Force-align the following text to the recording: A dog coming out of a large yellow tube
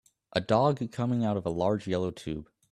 A 0.33 0.41
dog 0.41 0.81
coming 0.91 1.23
out 1.23 1.37
of 1.37 1.45
a 1.45 1.51
large 1.51 1.85
yellow 1.85 2.09
tube 2.09 2.49